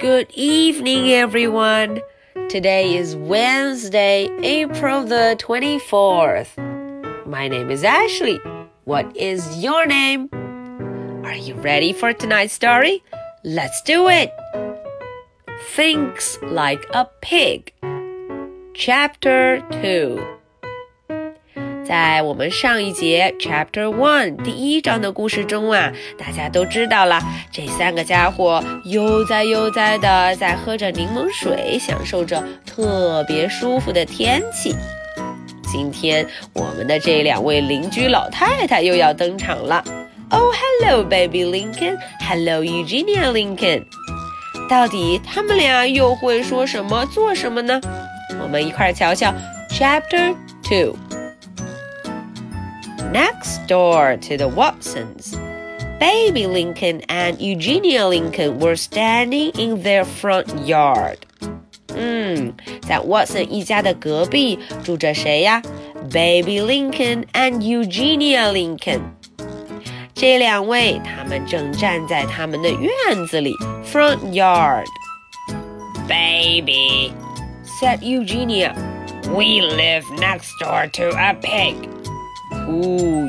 [0.00, 2.00] Good evening, everyone.
[2.48, 6.56] Today is Wednesday, April the 24th.
[7.26, 8.40] My name is Ashley.
[8.84, 10.30] What is your name?
[11.26, 13.02] Are you ready for tonight's story?
[13.44, 14.32] Let's do it.
[15.74, 17.74] Thinks like a pig.
[18.72, 20.39] Chapter 2
[21.90, 27.20] 在我们上一节 Chapter One 第一章的故事中啊，大家都知道了，
[27.50, 34.72] 这三个家伙悠哉悠哉的在喝着柠檬水，享受着特别舒服的天气。
[35.66, 39.82] 今天我们的这两位邻居老太太又要登场了。
[40.30, 41.98] Oh, hello, baby Lincoln.
[42.20, 43.82] Hello, Eugenia Lincoln.
[44.68, 47.80] 到底他们俩又会说什么、做什么呢？
[48.40, 49.34] 我们一块儿瞧瞧
[49.72, 50.94] Chapter Two。
[53.11, 55.37] Next door to the Watsons,
[55.99, 61.17] baby Lincoln and Eugenia Lincoln were standing in their front yard.
[61.95, 65.61] 嗯，在 Watson 一家的隔壁住着谁呀？
[66.11, 69.01] Baby Lincoln and Eugenia Lincoln。
[70.13, 72.91] 这两位，他们正站在他们的院
[73.29, 73.53] 子里
[73.85, 77.13] （front yard）。Baby,
[77.79, 78.75] said Eugenia,
[79.29, 81.89] we live next door to a pig.
[82.67, 82.71] 哦，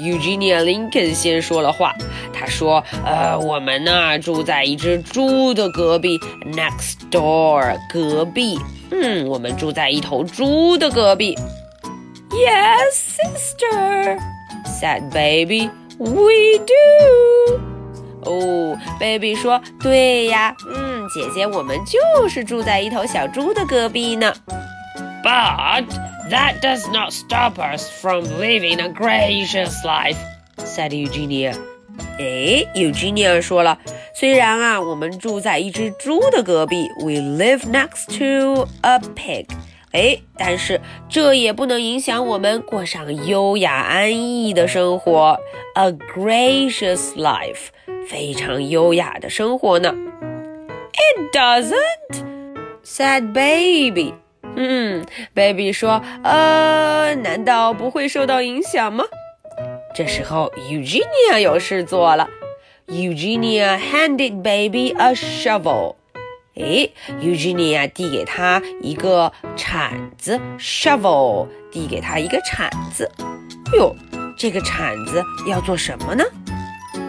[0.00, 1.94] Eugenia Lincoln 先说了话。
[2.32, 6.18] 他说：“呃，我们呢住在一只猪的隔壁，
[6.52, 8.58] next door，隔壁。
[8.90, 11.36] 嗯，我们住在一头猪的隔壁。”
[12.32, 14.18] Yes, sister,
[14.64, 15.70] said Baby.
[15.98, 17.60] We do.
[18.24, 24.32] 哦，Baby 说：“对呀，嗯，姐姐，我们就是住在一头小猪的隔壁呢。”
[25.26, 25.86] But
[26.30, 30.18] that does not stop us from living a gracious life,"
[30.56, 31.54] said Eugenia.
[32.18, 33.78] 哎，Eugenia 说了，
[34.14, 39.46] 虽然啊，我们住在一只猪的隔壁，we live next to a pig。
[39.92, 45.38] 哎，但是这也不能影响我们过上优雅安逸的生活，
[45.74, 47.68] a gracious life，
[48.08, 49.94] 非常优雅的生活呢。
[50.94, 52.24] It doesn't,
[52.82, 54.14] said baby.
[54.56, 55.04] 嗯，
[55.34, 59.04] baby 说，呃，难道不会受到影响吗？
[59.94, 62.28] 这时候，Eugenia 有事做了。
[62.88, 65.96] Eugenia handed baby a shovel。
[66.54, 73.10] 哎，Eugenia 递给他一个铲子，shovel，递给他一个铲子。
[73.74, 73.94] 哟，
[74.36, 76.24] 这个铲子要做什么呢？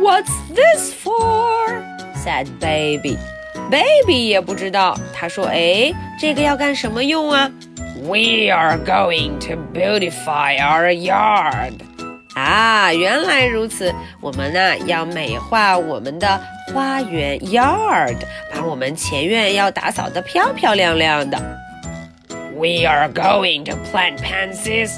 [0.00, 1.82] What's this for?
[2.16, 3.16] said baby.
[3.72, 7.50] Baby 也不知道，他说：“哎，这个要干什么用啊？”
[8.02, 11.74] We are going to beautify our yard。
[12.34, 16.40] 啊，原来如此，我们呢要美化我们的
[16.72, 18.16] 花园 yard，
[18.54, 21.36] 把我们前院要打扫的漂漂亮亮的。
[22.54, 24.92] We are going to plant pansies.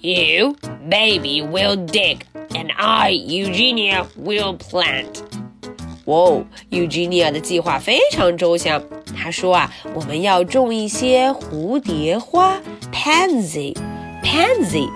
[0.00, 0.56] You,
[0.88, 2.20] baby, will dig,
[2.50, 5.22] and I, Eugenia, will plant.
[6.10, 8.82] 哦，Eugenia 的计划非常周详。
[9.16, 12.60] 她说啊，我们要种一些蝴蝶花，
[12.92, 14.88] pansy，pansy。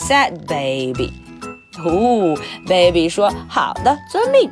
[0.05, 1.13] said Baby.
[1.83, 2.37] 哦，
[2.67, 4.51] Baby 说好的，遵命。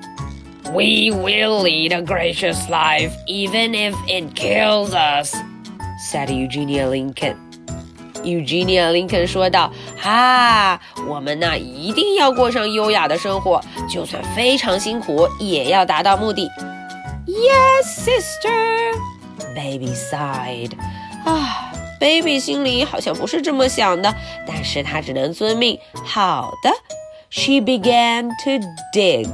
[0.73, 5.33] We will lead a gracious life, even if it kills us,"
[6.11, 7.35] said Eugenia Lincoln.
[8.23, 13.59] Eugenia Lincoln 说道：“哈，我们呢一定要过上优雅的生活，
[13.89, 16.47] 就算非常辛苦，也要达到目的。”
[17.25, 18.93] Yes, sister.
[19.55, 20.71] Baby sighed.
[21.25, 24.13] 啊，Baby 心里好像不是这么想的，
[24.45, 25.79] 但是他只能遵命。
[26.05, 26.71] 好的，
[27.29, 29.27] She began to dig.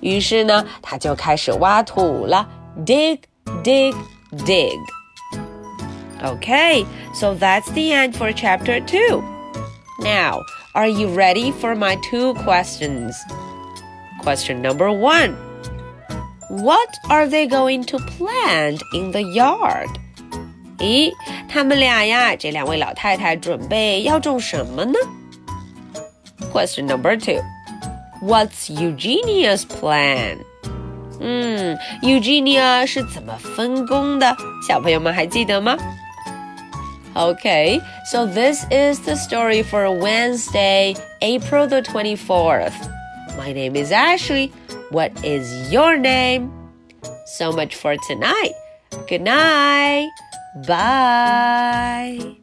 [0.00, 2.48] 于是呢，他就开始挖土了，
[2.84, 3.18] dig
[3.62, 3.94] dig
[4.44, 9.22] dig。Okay, so that's the end for chapter two.
[10.00, 10.40] Now,
[10.74, 13.14] are you ready for my two questions?
[14.22, 15.34] Question number one
[16.48, 19.88] What are they going to plant in the yard?
[20.78, 21.12] 咦，
[21.48, 24.98] 他们俩呀，这两位老太太准备要种什么呢？
[26.52, 27.40] Question number two.
[28.20, 30.38] What's Eugenia's plan?
[31.20, 34.36] 嗯，Eugenia 是怎么分工的？
[34.66, 35.76] 小朋友们还记得吗？
[37.14, 37.80] Okay,
[38.10, 42.72] so this is the story for Wednesday, April the 24th.
[43.36, 44.50] My name is Ashley.
[44.90, 46.50] What is your name?
[47.26, 48.52] So much for tonight.
[49.08, 50.08] Good night.
[50.66, 52.36] Bye.